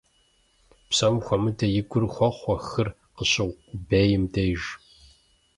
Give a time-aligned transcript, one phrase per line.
[0.89, 4.61] Псом хуэмыдэу и гур хохъуэ хыр къыщыукъубейм деж.